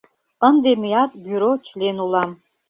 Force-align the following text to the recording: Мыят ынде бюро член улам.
Мыят 0.81 1.11
ынде 1.11 1.21
бюро 1.25 1.51
член 1.67 1.95
улам. 2.05 2.31